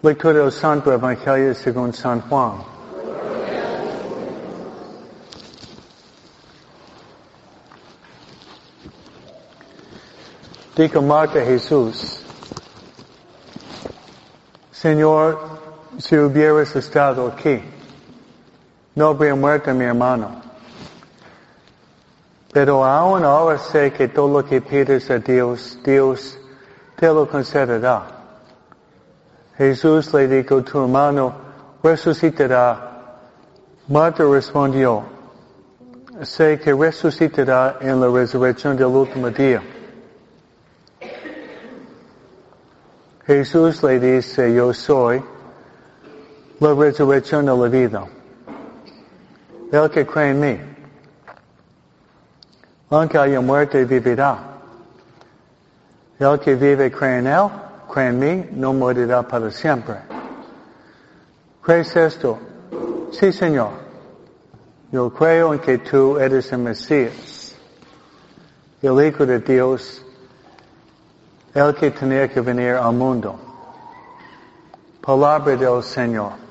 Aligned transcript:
Lectura 0.00 0.48
Santo 0.52 0.92
Evangelio 0.92 1.52
según 1.56 1.92
San 1.92 2.20
Juan. 2.20 2.62
Dijo 10.76 11.02
Marta 11.02 11.40
Jesús, 11.40 12.20
Señor, 14.70 15.36
si 15.98 16.16
hubieras 16.16 16.76
estado 16.76 17.26
aquí, 17.26 17.60
no 18.94 19.08
habría 19.08 19.34
muerto 19.34 19.74
mi 19.74 19.84
hermano. 19.84 20.40
Pero 22.52 22.84
aún 22.84 23.24
ahora 23.24 23.58
sé 23.58 23.92
que 23.92 24.06
todo 24.06 24.42
lo 24.42 24.48
que 24.48 24.60
pides 24.60 25.10
a 25.10 25.18
Dios, 25.18 25.76
Dios 25.82 26.38
te 26.94 27.08
lo 27.08 27.28
concederá. 27.28 28.17
Jesús 29.58 30.14
le 30.14 30.28
dijo, 30.28 30.62
tu 30.62 30.82
hermano 30.82 31.34
resucitará. 31.82 33.18
Marta 33.88 34.22
respondió, 34.24 35.02
sé 36.22 36.60
que 36.60 36.72
resucitará 36.72 37.78
en 37.80 38.00
la 38.00 38.08
resurrección 38.08 38.76
del 38.76 38.86
último 38.86 39.30
día. 39.30 39.60
Jesús 43.26 43.82
le 43.82 43.98
dice, 43.98 44.54
yo 44.54 44.72
soy 44.72 45.22
la 46.60 46.74
resurrección 46.74 47.46
de 47.46 47.56
la 47.56 47.68
vida. 47.68 48.06
El 49.72 49.90
que 49.90 50.06
cree 50.06 50.30
en 50.30 50.40
mí, 50.40 50.60
aunque 52.90 53.18
haya 53.18 53.40
muerte, 53.40 53.84
vivirá. 53.84 54.38
El 56.20 56.38
que 56.38 56.54
vive 56.54 56.90
cree 56.92 57.18
en 57.18 57.26
Él, 57.26 57.50
cree 57.92 58.08
en 58.08 58.18
mí, 58.18 58.48
no 58.52 58.72
morirá 58.72 59.22
para 59.22 59.50
siempre. 59.50 59.96
¿Crees 61.62 61.94
esto? 61.96 62.38
Sí, 63.12 63.32
Señor. 63.32 63.70
Yo 64.90 65.12
creo 65.12 65.52
en 65.52 65.60
que 65.60 65.78
tú 65.78 66.18
eres 66.18 66.50
el 66.52 66.60
Mesías, 66.60 67.54
el 68.80 69.06
Hijo 69.06 69.26
de 69.26 69.38
Dios, 69.40 70.02
el 71.52 71.74
que 71.74 71.90
tenía 71.90 72.28
que 72.28 72.40
venir 72.40 72.74
al 72.74 72.94
mundo. 72.94 73.38
Palabra 75.02 75.56
del 75.56 75.82
Señor. 75.82 76.47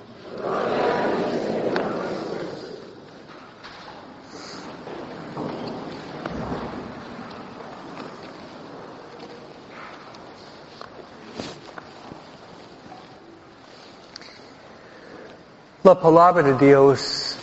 La 15.88 15.96
palabra 15.96 16.44
de 16.44 16.54
Dios 16.56 17.38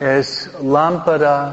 es 0.00 0.48
lámpara 0.62 1.52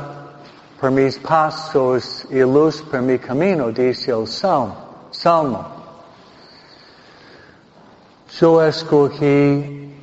para 0.80 0.90
mis 0.90 1.20
pasos 1.20 2.26
y 2.30 2.40
luz 2.40 2.82
para 2.82 3.02
mi 3.02 3.20
camino, 3.20 3.70
dice 3.74 4.12
el 4.12 4.26
Salmo. 4.26 5.68
Yo 8.40 8.64
escogí 8.64 9.94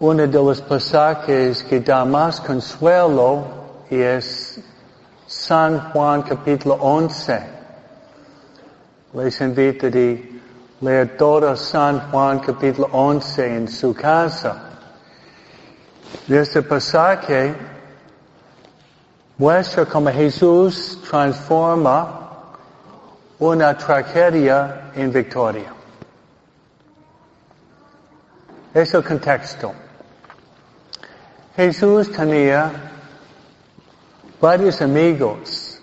uno 0.00 0.26
de 0.26 0.42
los 0.42 0.60
pasajes 0.60 1.62
que 1.62 1.78
da 1.78 2.04
más 2.04 2.40
consuelo 2.40 3.44
y 3.88 4.00
es 4.00 4.58
San 5.28 5.92
Juan 5.92 6.22
capítulo 6.22 6.74
11. 6.80 7.40
Les 9.12 9.40
invito 9.40 9.86
a 9.86 10.84
leer 10.84 11.16
todo 11.16 11.54
San 11.54 12.10
Juan 12.10 12.40
capítulo 12.40 12.88
11 12.90 13.56
en 13.56 13.68
su 13.68 13.94
casa. 13.94 14.63
De 16.26 16.40
este 16.40 16.62
pasaje 16.62 17.54
muestra 19.36 19.84
cómo 19.84 20.10
Jesús 20.10 20.98
transforma 21.08 22.24
una 23.38 23.76
tragedia 23.76 24.90
en 24.94 25.12
victoria. 25.12 25.72
Es 28.72 28.94
el 28.94 29.04
contexto. 29.04 29.72
Jesús 31.56 32.10
tenía 32.10 32.72
varios 34.40 34.80
amigos. 34.80 35.80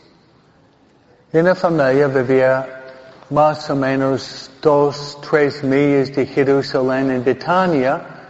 En 1.31 1.45
la 1.45 1.55
familia 1.55 2.07
vivía 2.07 2.81
más 3.29 3.69
o 3.69 3.75
menos 3.75 4.51
dos, 4.61 5.17
tres 5.21 5.63
millas 5.63 6.13
de 6.13 6.25
Jerusalén 6.25 7.09
en 7.11 7.23
Betania. 7.23 8.20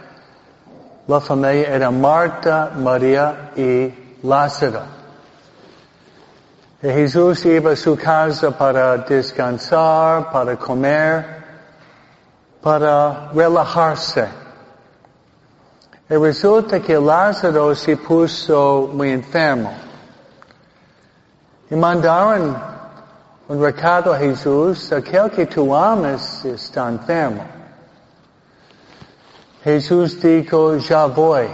La 1.08 1.20
familia 1.20 1.68
era 1.68 1.90
Marta, 1.90 2.70
María 2.76 3.50
y 3.56 3.92
Lázaro. 4.22 4.82
Y 6.80 6.88
Jesús 6.88 7.44
iba 7.44 7.72
a 7.72 7.76
su 7.76 7.96
casa 7.96 8.50
para 8.56 8.98
descansar, 8.98 10.30
para 10.30 10.56
comer, 10.56 11.42
para 12.60 13.30
relajarse. 13.32 14.28
Y 16.08 16.14
resulta 16.14 16.78
que 16.80 16.98
Lázaro 16.98 17.74
se 17.74 17.96
puso 17.96 18.90
muy 18.92 19.10
enfermo. 19.10 19.72
Y 21.68 21.74
mandaron 21.74 22.56
un 23.48 23.60
recado 23.60 24.12
a 24.12 24.18
Jesús, 24.18 24.92
aquel 24.92 25.30
que 25.30 25.46
tú 25.46 25.74
amas 25.74 26.44
está 26.44 26.88
enfermo. 26.88 27.61
Jesús 29.64 30.20
dijo, 30.20 30.76
ya 30.76 31.06
voy. 31.06 31.48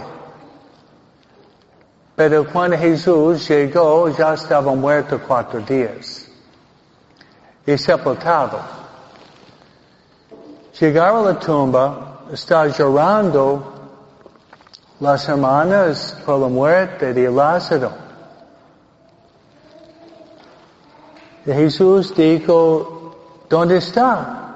Pero 2.15 2.45
cuando 2.51 2.77
Jesús 2.77 3.47
llegó, 3.47 4.09
ya 4.09 4.33
estaba 4.33 4.73
muerto 4.73 5.21
cuatro 5.25 5.61
días 5.61 6.27
y 7.65 7.77
sepultado. 7.77 8.59
Llegaron 10.79 11.27
a 11.27 11.33
la 11.33 11.39
tumba, 11.39 12.19
está 12.31 12.67
llorando 12.67 13.73
las 14.99 15.29
hermanas 15.29 16.17
por 16.25 16.39
la 16.39 16.47
muerte 16.47 17.13
de 17.13 17.31
Lázaro. 17.31 17.91
Y 21.45 21.51
Jesús 21.53 22.13
dijo, 22.15 23.15
¿dónde 23.47 23.77
está? 23.77 24.55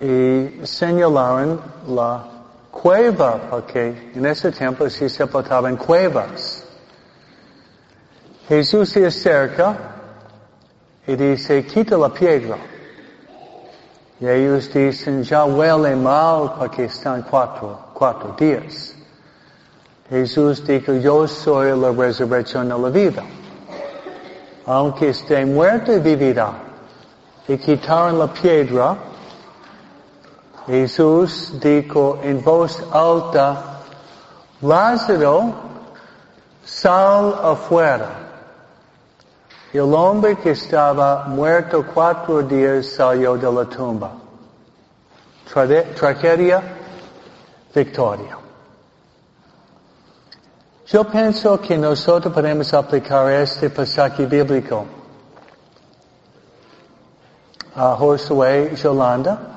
Y 0.00 0.60
señalaron 0.64 1.60
la 1.88 2.35
cueva, 2.82 3.38
porque 3.50 4.12
en 4.14 4.26
ese 4.26 4.52
tiempo 4.52 4.88
se 4.88 5.08
sepultaban 5.08 5.72
en 5.72 5.76
cuevas. 5.76 6.64
Jesús 8.48 8.90
se 8.90 9.06
acerca 9.06 9.76
y 11.06 11.16
dice, 11.16 11.64
quita 11.66 11.96
la 11.96 12.08
piedra. 12.08 12.56
Y 14.20 14.26
ellos 14.28 14.72
dicen, 14.72 15.22
ya 15.22 15.44
huele 15.44 15.94
mal 15.96 16.54
porque 16.58 16.84
están 16.84 17.22
cuatro, 17.22 17.78
cuatro 17.92 18.34
días. 18.38 18.94
Jesús 20.08 20.64
dijo, 20.66 20.94
yo 20.94 21.26
soy 21.26 21.78
la 21.78 21.90
resurrección 21.90 22.68
de 22.68 22.78
la 22.78 22.88
vida. 22.88 23.24
Aunque 24.66 25.10
esté 25.10 25.44
muerto, 25.44 26.00
vivirá. 26.00 26.52
Y 27.48 27.56
quitaron 27.56 28.18
la 28.18 28.32
piedra. 28.32 28.96
Jesús 30.66 31.52
dijo 31.60 32.18
en 32.22 32.42
voz 32.42 32.82
alta, 32.92 33.82
Lázaro, 34.60 35.54
sal 36.64 37.38
afuera. 37.42 38.10
El 39.72 39.92
hombre 39.94 40.36
que 40.36 40.50
estaba 40.50 41.24
muerto 41.26 41.84
cuatro 41.94 42.42
días 42.42 42.86
salió 42.86 43.36
de 43.36 43.52
la 43.52 43.64
tumba. 43.66 44.12
Tragedia, 45.52 46.62
victoria. 47.74 48.38
Yo 50.86 51.04
pienso 51.04 51.60
que 51.60 51.76
nosotros 51.76 52.32
podemos 52.32 52.72
aplicar 52.72 53.30
este 53.32 53.70
pasaje 53.70 54.24
bíblico 54.24 54.86
a 57.74 57.94
Josué 57.96 58.70
y 58.72 58.76
Yolanda. 58.76 59.55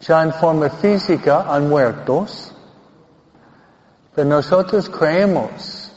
Ya 0.00 0.22
en 0.22 0.32
forma 0.32 0.70
física 0.70 1.44
han 1.48 1.68
muertos, 1.68 2.52
pero 4.14 4.28
nosotros 4.28 4.88
creemos 4.88 5.90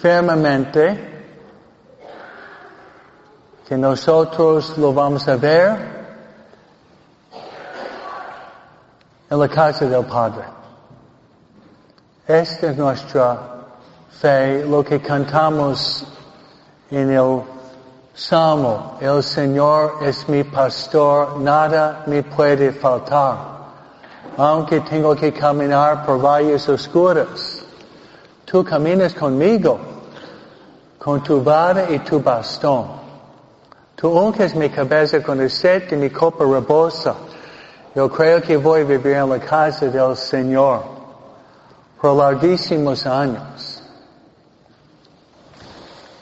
firmemente 0.00 1.14
que 3.66 3.78
nosotros 3.78 4.76
lo 4.76 4.92
vamos 4.92 5.26
a 5.26 5.36
ver 5.36 5.94
en 9.30 9.38
la 9.38 9.48
casa 9.48 9.86
del 9.86 10.04
Padre. 10.04 10.44
Esta 12.26 12.70
es 12.70 12.76
nuestra 12.76 13.38
fe, 14.20 14.64
lo 14.66 14.84
que 14.84 15.00
cantamos 15.00 16.06
en 16.90 17.10
el 17.10 17.53
Salmo, 18.16 18.96
el 19.00 19.24
Señor 19.24 19.98
es 20.02 20.28
mi 20.28 20.44
pastor, 20.44 21.40
nada 21.40 22.04
me 22.06 22.22
puede 22.22 22.70
faltar. 22.70 23.36
Aunque 24.36 24.80
tengo 24.82 25.16
que 25.16 25.32
caminar 25.32 26.06
por 26.06 26.20
valles 26.20 26.68
oscuras, 26.68 27.64
tú 28.44 28.62
caminas 28.62 29.14
conmigo, 29.14 29.80
con 30.96 31.24
tu 31.24 31.42
vara 31.42 31.90
y 31.90 31.98
tu 31.98 32.20
bastón. 32.20 32.86
Tú 33.96 34.10
unges 34.10 34.54
mi 34.54 34.70
cabeza 34.70 35.20
con 35.20 35.40
el 35.40 35.50
set 35.50 35.90
y 35.92 35.96
mi 35.96 36.10
copa 36.10 36.44
rebosa. 36.44 37.16
Yo 37.96 38.08
creo 38.08 38.40
que 38.40 38.56
voy 38.56 38.82
a 38.82 38.84
vivir 38.84 39.16
en 39.16 39.28
la 39.28 39.40
casa 39.40 39.86
del 39.86 40.16
Señor 40.16 40.84
por 42.00 42.14
larguísimos 42.14 43.06
años. 43.06 43.73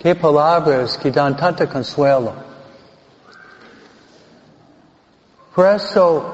Qué 0.02 0.16
palabras 0.16 0.98
que 0.98 1.12
dan 1.12 1.36
tanto 1.36 1.64
consuelo. 1.68 2.32
Por 5.54 5.66
eso, 5.66 6.24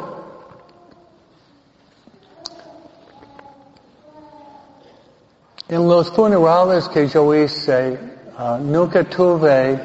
en 5.69 5.87
los 5.87 6.11
funerales 6.13 6.89
que 6.89 7.07
yo 7.09 7.35
hice, 7.35 8.01
uh, 8.39 8.57
nunca 8.57 9.05
tuve 9.05 9.79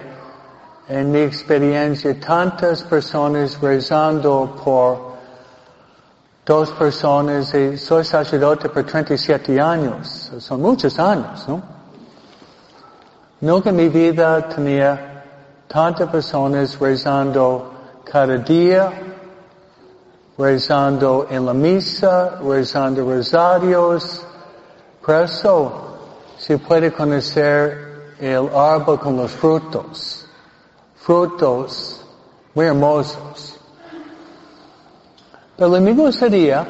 en 0.88 1.12
mi 1.12 1.20
experiencia 1.20 2.18
tantas 2.22 2.84
personas 2.84 3.60
rezando 3.60 4.56
por 4.64 5.12
dos 6.46 6.72
personas 6.72 7.54
y 7.54 7.76
soy 7.78 8.06
sacerdote 8.06 8.70
por 8.70 8.86
37 8.86 9.60
años. 9.60 10.32
Son 10.40 10.62
muchos 10.62 10.98
años, 11.00 11.46
¿no? 11.50 11.83
Nunca 13.44 13.72
en 13.72 13.76
mi 13.76 13.90
vida 13.90 14.48
tenía 14.48 15.22
tantas 15.68 16.10
personas 16.10 16.80
rezando 16.80 17.74
cada 18.06 18.38
día, 18.38 18.90
rezando 20.38 21.28
en 21.30 21.46
la 21.46 21.54
misa, 21.54 22.40
rezando 22.42 23.04
rosarios. 23.04 24.26
Por 25.06 25.16
eso 25.26 25.98
se 26.38 26.58
puede 26.58 26.94
conocer 26.94 28.16
el 28.18 28.48
árbol 28.56 28.98
con 28.98 29.18
los 29.18 29.32
frutos. 29.32 30.26
Frutos 30.96 32.02
muy 32.54 32.68
hermosos. 32.68 33.60
Pero 35.58 35.82
me 35.82 35.92
gustaría, 35.92 36.66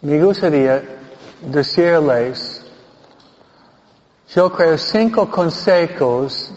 me 0.00 0.24
gustaría 0.24 0.82
decirles 1.42 2.55
yo 4.36 4.52
creo 4.52 4.76
cinco 4.76 5.30
consejos 5.30 6.52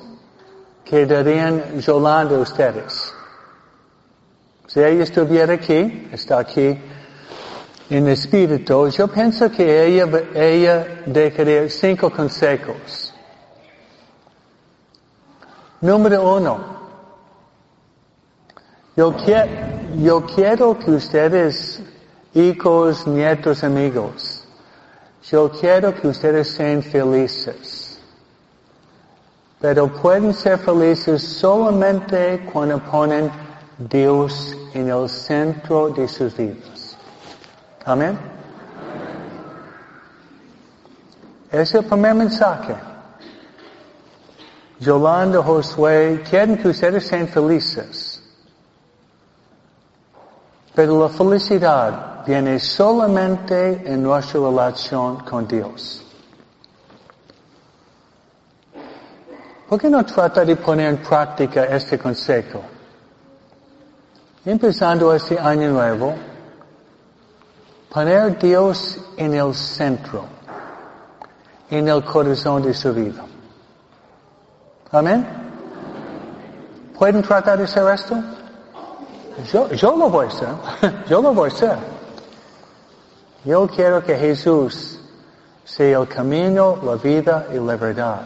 que 0.84 1.06
darían 1.06 1.80
Yolanda 1.80 2.36
a 2.36 2.40
ustedes. 2.40 3.14
Si 4.68 4.82
ella 4.82 5.04
estuviera 5.04 5.54
aquí, 5.54 6.10
está 6.12 6.40
aquí 6.40 6.78
en 7.90 8.08
espíritu, 8.10 8.90
yo 8.90 9.08
pienso 9.08 9.50
que 9.50 9.86
ella, 9.86 10.06
ella 10.36 11.04
dejaría 11.06 11.70
cinco 11.70 12.12
consejos. 12.12 13.14
Número 15.80 16.36
uno, 16.36 16.60
yo, 18.98 19.16
yo 19.96 20.26
quiero 20.26 20.78
que 20.78 20.92
ustedes, 20.92 21.82
hijos, 22.34 23.08
nietos, 23.08 23.64
amigos, 23.64 24.29
yo 25.32 25.52
quiero 25.52 25.94
que 25.94 26.08
ustedes 26.08 26.52
sean 26.52 26.82
felices. 26.82 28.00
Pero 29.60 29.88
pueden 29.88 30.34
ser 30.34 30.58
felices 30.58 31.22
solamente 31.22 32.48
cuando 32.52 32.80
ponen 32.80 33.30
Dios 33.78 34.56
en 34.74 34.90
el 34.90 35.08
centro 35.10 35.90
de 35.90 36.08
sus 36.08 36.36
vidas. 36.36 36.98
Amén. 37.86 38.18
Es 41.52 41.74
el 41.74 41.84
primer 41.86 42.16
mensaje. 42.16 42.76
Yolanda, 44.80 45.44
Josué, 45.44 46.24
quieren 46.30 46.58
que 46.58 46.70
ustedes 46.70 47.06
sean 47.06 47.28
felices. 47.28 48.09
Pero 50.80 50.98
la 50.98 51.10
felicidad 51.10 52.24
viene 52.26 52.58
solamente 52.58 53.84
en 53.84 54.02
nuestra 54.02 54.40
relación 54.40 55.18
con 55.26 55.46
Dios. 55.46 56.02
¿Por 59.68 59.78
qué 59.78 59.90
no 59.90 60.06
trata 60.06 60.46
de 60.46 60.56
poner 60.56 60.88
en 60.88 60.98
práctica 61.02 61.66
este 61.66 62.00
consejo? 62.00 62.62
Empezando 64.46 65.14
este 65.14 65.38
año 65.38 65.70
nuevo, 65.70 66.16
poner 67.94 68.40
Dios 68.40 69.00
en 69.18 69.34
el 69.34 69.54
centro, 69.54 70.24
en 71.70 71.90
el 71.90 72.06
corazón 72.06 72.62
de 72.62 72.74
su 72.74 72.94
vida. 72.94 73.26
Amén. 74.94 75.28
¿Pueden 76.98 77.22
tratar 77.22 77.58
de 77.58 77.66
hacer 77.66 77.86
esto? 77.94 78.39
Yo, 79.46 79.96
lo 79.96 80.10
voy 80.10 80.26
a 80.26 80.30
hacer. 80.30 81.06
Yo 81.08 81.22
lo 81.22 81.34
voy 81.34 81.50
a 81.50 81.54
hacer. 81.54 81.78
Yo 83.46 83.68
quiero 83.68 84.04
que 84.04 84.16
Jesús 84.16 85.00
sea 85.64 86.00
el 86.00 86.08
camino, 86.08 86.78
la 86.84 86.96
vida 86.96 87.48
y 87.52 87.58
la 87.58 87.76
verdad. 87.76 88.22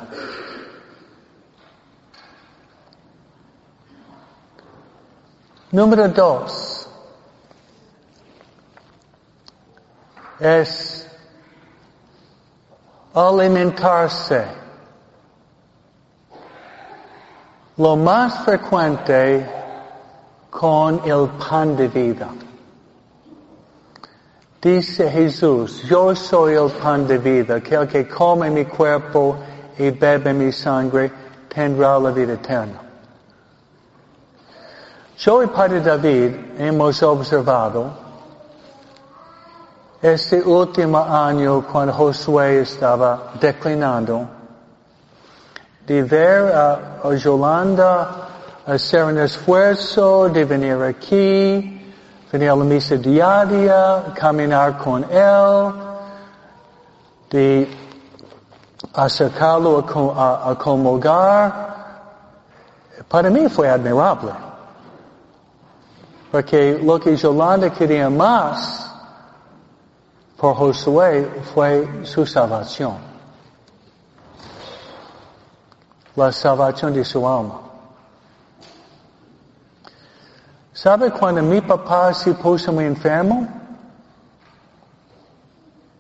Número 5.72 6.08
dos 6.10 6.88
es 10.40 11.08
alimentarse. 13.14 14.46
Lo 17.78 17.96
más 17.96 18.44
frecuente 18.46 19.63
con 20.54 21.02
el 21.04 21.30
pan 21.30 21.76
de 21.76 21.88
vida. 21.88 22.30
Dice 24.62 25.10
Jesús, 25.10 25.82
yo 25.84 26.16
soy 26.16 26.54
el 26.54 26.70
pan 26.70 27.08
de 27.08 27.18
vida, 27.18 27.60
que 27.60 27.76
el 27.76 27.88
que 27.88 28.08
come 28.08 28.50
mi 28.52 28.66
cuerpo 28.66 29.36
y 29.78 29.90
bebe 29.90 30.32
mi 30.34 30.52
sangre 30.52 31.12
tendrá 31.50 32.00
la 32.00 32.12
vida 32.12 32.34
eterna. 32.34 32.80
Yo 35.18 35.44
y 35.44 35.48
Padre 35.48 35.82
David 35.82 36.32
hemos 36.58 37.02
observado 37.02 37.92
este 40.02 40.42
último 40.42 41.00
año 41.00 41.66
cuando 41.70 41.94
Josué 41.94 42.62
estaba 42.62 43.32
declinando 43.40 44.28
de 45.86 46.04
ver 46.04 46.56
a, 46.56 47.14
Yolanda 47.16 48.33
hacer 48.66 49.04
un 49.04 49.18
esfuerzo 49.18 50.30
de 50.30 50.46
venir 50.46 50.82
aquí, 50.82 51.82
venir 52.32 52.50
a 52.50 52.56
la 52.56 52.64
misa 52.64 52.96
diaria, 52.96 54.14
caminar 54.16 54.78
con 54.78 55.04
Él, 55.10 55.74
de 57.30 57.68
acercarlo 58.94 59.86
a, 60.16 60.50
a, 60.52 60.56
comulgar. 60.56 61.74
Para 63.08 63.30
mí 63.30 63.50
fue 63.50 63.70
admirable. 63.70 64.32
Porque 66.32 66.80
lo 66.82 67.00
que 67.00 67.16
Yolanda 67.16 67.70
quería 67.70 68.10
más 68.10 68.92
por 70.38 70.56
Josué 70.56 71.44
fue 71.54 72.06
su 72.06 72.26
salvación. 72.26 72.98
La 76.16 76.32
salvación 76.32 76.94
de 76.94 77.06
su 77.06 77.28
alma. 77.28 77.63
¿Sabe 80.74 81.12
cuando 81.12 81.42
mi 81.44 81.62
papá 81.62 82.14
se 82.14 82.34
puso 82.34 82.74
muy 82.74 82.86
enfermo? 82.86 83.48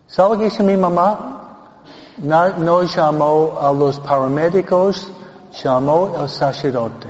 ¿Sabe 0.07 0.39
qué 0.39 0.45
hizo 0.47 0.63
mi 0.63 0.75
mamá? 0.75 1.41
No, 2.17 2.83
llamó 2.83 3.57
a 3.59 3.71
los 3.71 3.99
paramédicos, 3.99 5.11
llamó 5.63 6.13
al 6.17 6.29
sacerdote 6.29 7.09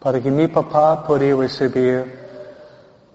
para 0.00 0.20
que 0.20 0.30
mi 0.30 0.48
papá 0.48 1.04
pudiera 1.06 1.36
recibir 1.36 2.18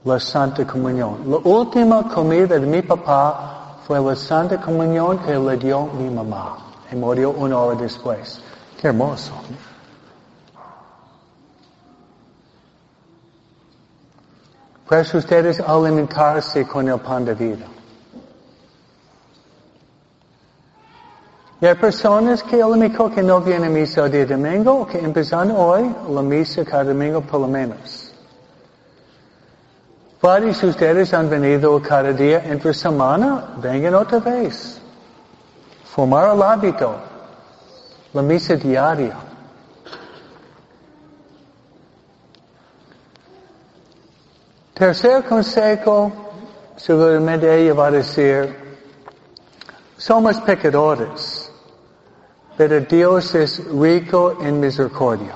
la 0.03 0.19
Santa 0.19 0.65
Comunión. 0.65 1.21
La 1.25 1.37
última 1.37 2.07
comida 2.07 2.59
de 2.59 2.67
mi 2.67 2.83
papá 2.83 3.79
fue 3.87 3.99
la 3.99 4.15
Santa 4.15 4.61
Comunión 4.61 5.17
que 5.19 5.35
le 5.35 5.57
dio 5.57 5.87
mi 5.87 6.09
mamá. 6.09 6.57
Y 6.91 6.95
murió 6.95 7.31
una 7.31 7.57
hora 7.57 7.81
después. 7.81 8.39
Qué 8.79 8.89
hermoso. 8.89 9.33
Pues 14.87 15.13
ustedes 15.13 15.59
alimentarse 15.59 16.67
con 16.67 16.87
el 16.87 16.99
pan 16.99 17.25
de 17.25 17.33
vida. 17.33 17.65
Y 21.59 21.65
hay 21.65 21.75
personas 21.75 22.43
que 22.43 22.57
el 22.57 22.73
amigo 22.73 23.09
que 23.09 23.23
no 23.23 23.41
viene 23.41 23.67
a 23.67 23.69
misa 23.69 24.05
el 24.05 24.11
día 24.11 24.25
domingo, 24.25 24.85
que 24.85 24.99
empezando 24.99 25.55
hoy, 25.57 25.89
la 26.09 26.21
misa 26.21 26.63
cada 26.63 26.83
domingo 26.83 27.21
por 27.21 27.41
lo 27.41 27.47
menos. 27.47 28.13
Varios 30.21 30.61
de 30.61 30.67
ustedes 30.67 31.13
han 31.13 31.29
venido 31.29 31.81
cada 31.81 32.11
día 32.11 32.43
entre 32.45 32.73
semana, 32.73 33.55
vengan 33.57 33.95
otra 33.95 34.19
vez. 34.19 34.79
Formar 35.85 36.35
el 36.35 36.41
hábito, 36.43 36.95
la 38.13 38.21
misa 38.21 38.55
diaria. 38.55 39.15
Tercer 44.75 45.23
consejo, 45.23 46.11
seguramente 46.75 47.71
va 47.71 47.87
a 47.87 47.91
decir, 47.91 48.53
somos 49.95 50.41
pecadores, 50.41 51.49
pero 52.57 52.81
Dios 52.81 53.33
es 53.35 53.63
rico 53.71 54.35
en 54.41 54.59
misericordia. 54.59 55.33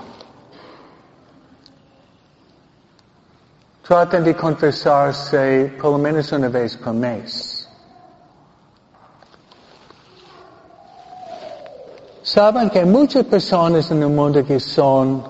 Traten 3.88 4.26
de 4.26 4.36
confesarse 4.36 5.74
por 5.82 5.94
lo 5.94 5.98
menos 5.98 6.30
una 6.34 6.50
vez 6.50 6.76
por 6.76 6.94
mes. 6.94 7.70
Saben 12.24 12.70
que 12.70 12.80
hay 12.80 12.86
muchas 12.86 13.24
personas 13.24 13.90
en 13.90 14.04
el 14.04 14.10
mundo 14.10 14.44
que 14.44 14.60
son 14.60 15.24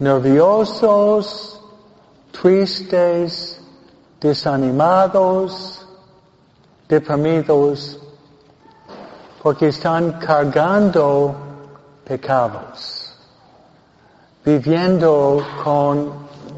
nerviosos, 0.00 1.53
tristes, 2.40 3.60
desanimados, 4.20 5.86
deprimidos, 6.88 7.98
porque 9.42 9.68
están 9.68 10.12
cargando 10.18 11.34
pecados, 12.04 13.14
viviendo 14.44 15.44
con, 15.62 16.12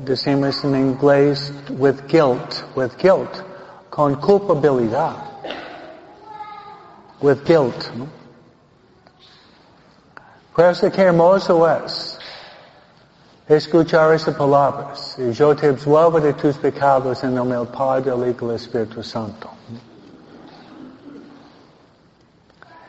decimos 0.04 0.64
en 0.64 0.76
inglés, 0.76 1.52
with 1.71 2.06
guilt, 2.09 2.64
with 2.75 2.97
guilt, 2.99 3.42
con 3.90 4.14
culpabilidad, 4.16 5.16
with 7.21 7.45
guilt. 7.45 7.92
¿no? 7.95 8.06
Por 10.54 10.64
eso 10.64 10.90
qué 10.90 11.02
hermoso 11.02 11.68
es 11.68 12.15
escuchar 13.49 14.12
esas 14.15 14.35
palabras. 14.35 15.17
Y 15.19 15.33
yo 15.33 15.55
te 15.55 15.69
absuelvo 15.69 16.21
de 16.21 16.33
tus 16.35 16.57
pecados 16.57 17.23
en 17.23 17.35
nombre 17.35 17.59
del 17.59 17.69
Padre, 17.69 18.11
del 18.11 18.31
Hijo 18.31 18.47
y 18.47 18.49
del 18.49 18.57
Espíritu 18.57 19.03
Santo. 19.03 19.50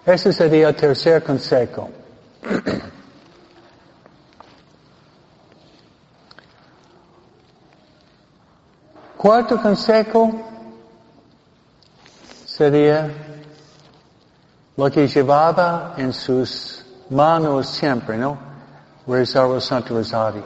Ese 0.06 0.32
sería 0.32 0.70
el 0.70 0.76
tercer 0.76 1.24
consejo. 1.24 1.90
Cuarto 9.18 9.62
consejo 9.62 10.32
sería 12.46 13.12
lo 14.78 14.90
que 14.90 15.08
llevaba 15.08 15.96
en 15.98 16.14
sus 16.14 16.86
manos 17.10 17.68
siempre, 17.68 18.16
¿no? 18.18 18.47
Rezar 19.08 19.50
el 19.52 19.62
Santo 19.62 19.96
Rosario. 19.96 20.44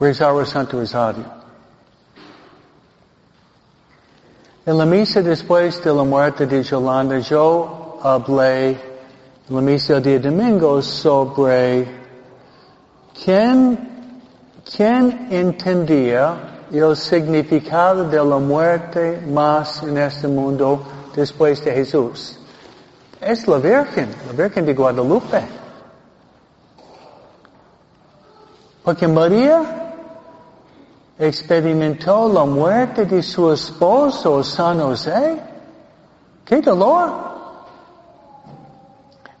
Rezar 0.00 0.34
el 0.36 0.46
Santo 0.46 0.78
Rosario. 0.78 1.24
En 4.64 4.78
la 4.78 4.86
misa 4.86 5.20
después 5.20 5.82
de 5.84 5.92
la 5.92 6.04
muerte 6.04 6.46
de 6.46 6.62
Yolanda, 6.62 7.18
yo 7.18 7.98
hablé 8.02 8.70
en 8.70 9.54
la 9.54 9.60
misa 9.60 10.00
día 10.00 10.18
domingo 10.18 10.80
sobre 10.80 11.86
quién, 13.22 14.22
quién 14.64 15.28
entendía 15.30 16.66
el 16.72 16.96
significado 16.96 18.08
de 18.08 18.16
la 18.16 18.38
muerte 18.38 19.20
más 19.26 19.82
en 19.82 19.98
este 19.98 20.26
mundo 20.26 20.82
después 21.14 21.62
de 21.64 21.72
Jesús. 21.72 22.39
Es 23.20 23.46
la 23.46 23.58
Virgen, 23.58 24.08
la 24.26 24.32
Virgen 24.32 24.64
de 24.64 24.74
Guadalupe. 24.74 25.42
Porque 28.82 29.06
María 29.06 29.94
experimentó 31.18 32.32
la 32.32 32.44
muerte 32.44 33.04
de 33.04 33.22
su 33.22 33.52
esposo 33.52 34.42
San 34.42 34.80
José. 34.80 35.38
¡Qué 36.44 36.60
dolor! 36.62 37.30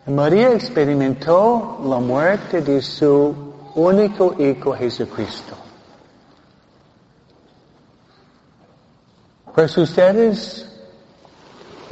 María 0.06 0.52
experimentó 0.52 1.78
la 1.84 1.98
muerte 1.98 2.60
de 2.62 2.82
su 2.82 3.34
único 3.74 4.34
hijo 4.38 4.72
Jesucristo. 4.74 5.54
Pues 9.54 9.76
ustedes 9.78 10.69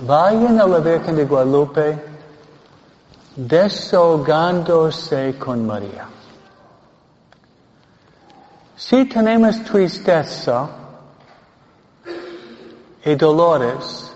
vayan 0.00 0.60
a 0.60 0.66
la 0.66 0.78
Virgen 0.78 1.16
de 1.16 1.24
Guadalupe 1.24 1.98
desahogándose 3.36 5.36
con 5.38 5.66
María. 5.66 6.08
Si 8.76 9.04
tenemos 9.06 9.62
tristeza 9.64 10.68
y 13.04 13.14
dolores 13.14 14.12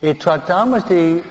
y 0.00 0.14
tratamos 0.14 0.88
de 0.88 1.22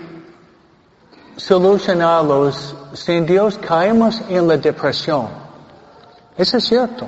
solucionarlos 1.35 2.75
sin 2.93 3.25
Dios, 3.25 3.57
caemos 3.57 4.21
en 4.29 4.47
la 4.47 4.57
depresión. 4.57 5.27
Eso 6.37 6.57
es 6.57 6.65
cierto. 6.65 7.07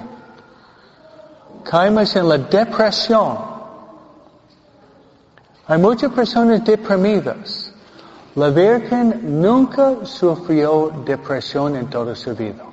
Caemos 1.63 2.15
en 2.15 2.27
la 2.27 2.37
depresión. 2.37 3.50
Hay 5.71 5.77
muchas 5.77 6.11
personas 6.11 6.65
deprimidas. 6.65 7.71
La 8.35 8.49
Virgen 8.49 9.39
nunca 9.41 10.05
sufrió 10.05 10.91
depresión 11.05 11.77
en 11.77 11.89
toda 11.89 12.13
su 12.13 12.35
vida. 12.35 12.65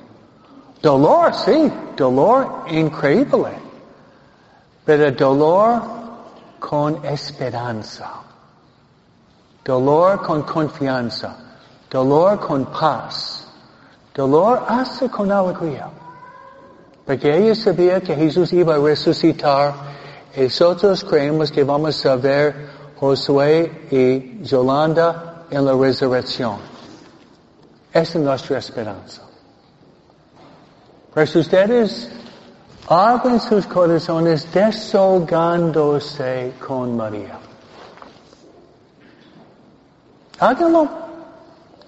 Dolor, 0.83 1.33
sí, 1.33 1.73
dolor 1.97 2.65
increíble, 2.69 3.53
pero 4.85 5.13
dolor 5.13 5.81
con 6.59 7.05
esperanza, 7.07 8.15
dolor 9.65 10.21
con 10.21 10.43
confianza, 10.43 11.37
dolor 11.89 12.41
con 12.41 12.65
paz, 12.65 13.47
dolor 14.13 14.65
hasta 14.67 15.09
con 15.09 15.31
alegría. 15.31 15.89
Porque 17.07 17.37
ella 17.37 17.55
sabía 17.55 18.01
que 18.01 18.17
Jesús 18.17 18.53
iba 18.53 18.75
a 18.75 18.79
resucitar 18.79 19.73
y 20.37 20.43
nosotros 20.43 21.05
creemos 21.05 21.53
que 21.53 21.63
vamos 21.63 22.05
a 22.05 22.17
ver 22.17 22.78
Josué 22.99 23.87
y 23.91 24.43
Yolanda 24.43 25.45
en 25.51 25.65
la 25.65 25.75
resurrección. 25.75 26.57
Esa 27.93 28.19
es 28.19 28.25
nuestra 28.25 28.59
esperanza. 28.59 29.23
Pues 31.15 31.37
ustedes 31.37 32.11
abren 32.89 33.41
sus 33.41 33.67
corazones 33.67 34.53
desahogándose 34.53 36.55
con 36.67 36.97
María. 36.97 37.39
Háganlo. 40.41 40.89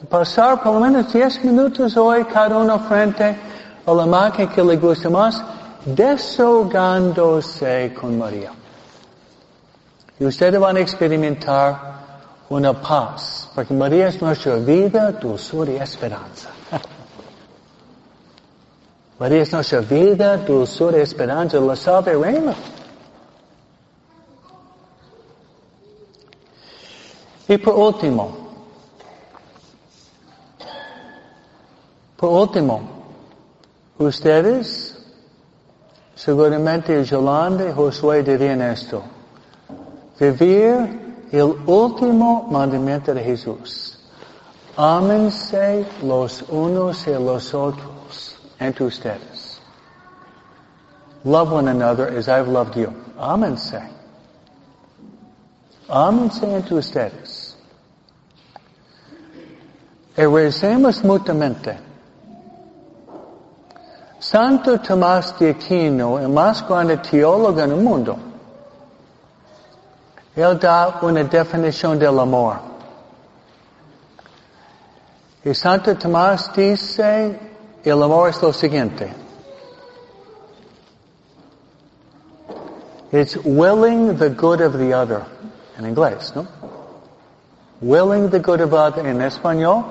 Pasar 0.09 0.62
por 0.62 0.75
lo 0.75 0.81
menos 0.81 1.12
10 1.12 1.45
minutos 1.45 1.97
hoy 1.97 2.25
cada 2.25 2.57
uno 2.57 2.79
frente 2.81 3.37
a 3.85 3.93
la 3.93 4.07
máquina 4.07 4.50
que 4.50 4.64
le 4.64 4.79
gusta 4.79 5.11
más, 5.11 5.43
desahogándose 5.85 7.95
con 8.00 8.19
María. 8.19 8.50
Y 10.21 10.27
ustedes 10.27 10.61
van 10.61 10.77
a 10.77 10.81
experimentar 10.81 11.97
una 12.50 12.75
paz, 12.75 13.49
porque 13.55 13.73
María 13.73 14.09
es 14.09 14.21
nuestra 14.21 14.57
vida, 14.57 15.12
dulzura 15.12 15.73
y 15.73 15.77
esperanza. 15.77 16.50
María 19.19 19.41
es 19.41 19.50
nuestra 19.50 19.81
vida, 19.81 20.37
dulzura, 20.37 20.99
esperanza, 20.99 21.59
la 21.59 21.75
salve 21.75 22.12
reina. 22.12 22.55
Y 27.49 27.57
por 27.57 27.77
último, 27.77 28.37
por 32.19 32.29
último, 32.29 32.83
ustedes, 33.97 35.03
seguramente 36.15 37.03
Yolanda 37.05 37.71
y 37.71 37.73
Josué 37.73 38.23
dirían 38.23 38.61
esto, 38.61 39.03
vivir 40.21 41.27
el 41.33 41.57
último 41.67 42.47
mandamiento 42.50 43.15
de 43.15 43.23
Jesús. 43.23 43.99
Ámense 44.77 45.87
los 46.03 46.43
unos 46.49 47.07
y 47.07 47.11
los 47.12 47.55
otros 47.55 48.37
entre 48.59 48.85
ustedes. 48.85 49.61
Love 51.25 51.53
one 51.53 51.69
another 51.69 52.17
as 52.17 52.29
I've 52.29 52.49
loved 52.49 52.77
you. 52.77 52.93
Ámense. 53.19 53.83
Ámense 55.89 56.45
entre 56.45 56.77
ustedes. 56.77 57.50
y 60.21 60.27
recemos 60.27 61.03
mutuamente. 61.03 61.79
Santo 64.19 64.79
Tomás 64.81 65.39
de 65.39 65.50
Aquino, 65.50 66.19
el 66.19 66.29
más 66.29 66.67
grande 66.69 66.99
teólogo 66.99 67.59
en 67.61 67.71
el 67.71 67.81
mundo, 67.81 68.19
él 70.41 70.59
da 70.59 70.99
una 71.03 71.25
definición 71.25 71.99
del 71.99 72.19
amor. 72.19 72.57
Y 75.45 75.55
Santo 75.55 75.97
Tomás 75.97 76.53
dice, 76.55 77.39
el 77.83 78.03
amor 78.03 78.29
es 78.29 78.43
lo 78.43 78.53
siguiente. 78.53 79.13
It's 83.13 83.37
willing 83.45 84.17
the 84.17 84.31
good 84.31 84.61
of 84.61 84.79
the 84.79 84.95
other. 84.95 85.23
En 85.79 85.87
inglés, 85.87 86.33
¿no? 86.37 86.47
Willing 87.81 88.31
the 88.31 88.39
good 88.39 88.61
of 88.61 88.71
the 88.71 88.77
other. 88.77 89.07
En 89.07 89.21
español, 89.23 89.85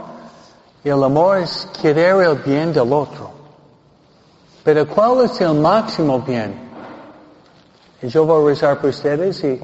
el 0.83 1.03
amor 1.03 1.39
es 1.39 1.67
querer 1.81 2.21
el 2.21 2.35
bien 2.35 2.71
del 2.71 2.93
otro. 2.93 3.31
Pero 4.63 4.87
¿cuál 4.87 5.25
es 5.25 5.41
el 5.41 5.55
máximo 5.55 6.19
bien? 6.19 6.69
Y 8.01 8.07
yo 8.07 8.25
voy 8.25 8.43
a 8.43 8.47
rezar 8.47 8.79
por 8.79 8.91
ustedes 8.91 9.43
y 9.43 9.59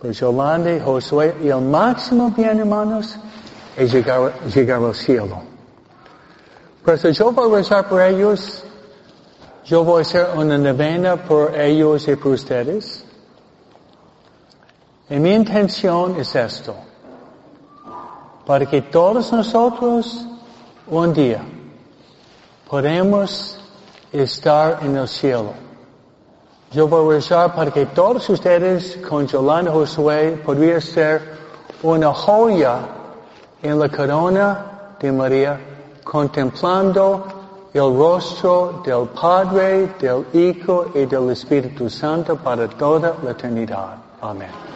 por 0.00 0.10
Yolanda 0.12 0.72
y 0.72 0.80
Josué. 0.80 1.36
Y 1.42 1.48
el 1.48 1.60
máximo 1.60 2.30
bien, 2.30 2.58
hermanos, 2.58 3.16
es 3.76 3.92
llegar, 3.92 4.32
al 4.84 4.94
cielo. 4.94 5.42
Pero 6.84 6.96
si 6.96 7.12
yo 7.12 7.30
voy 7.32 7.52
a 7.52 7.56
rezar 7.56 7.88
por 7.88 8.00
ellos, 8.00 8.64
yo 9.64 9.84
voy 9.84 9.98
a 9.98 10.02
hacer 10.02 10.28
una 10.36 10.56
novena 10.56 11.16
por 11.16 11.54
ellos 11.58 12.08
y 12.08 12.16
por 12.16 12.32
ustedes. 12.32 13.04
Y 15.10 15.16
mi 15.16 15.32
intención 15.32 16.16
es 16.18 16.34
esto. 16.34 16.74
Para 18.46 18.66
que 18.66 18.82
todos 18.82 19.32
nosotros 19.32 20.26
un 20.86 21.12
día 21.12 21.42
podemos 22.68 23.58
estar 24.12 24.78
en 24.82 24.96
el 24.96 25.08
cielo. 25.08 25.69
Yo 26.72 26.86
voy 26.86 27.14
a 27.14 27.16
rezar 27.16 27.52
para 27.52 27.72
que 27.72 27.86
todos 27.86 28.28
ustedes 28.28 28.96
con 28.98 29.26
Yolanda 29.26 29.72
Josué 29.72 30.40
podrían 30.44 30.80
ser 30.80 31.20
una 31.82 32.14
joya 32.14 32.78
en 33.60 33.76
la 33.76 33.88
corona 33.88 34.94
de 35.00 35.10
María 35.10 35.58
contemplando 36.04 37.26
el 37.74 37.96
rostro 37.96 38.82
del 38.84 39.08
Padre, 39.08 39.88
del 39.98 40.24
Hijo 40.32 40.92
y 40.94 41.06
del 41.06 41.30
Espíritu 41.30 41.90
Santo 41.90 42.36
para 42.36 42.68
toda 42.68 43.16
la 43.24 43.32
eternidad. 43.32 43.96
Amén. 44.20 44.69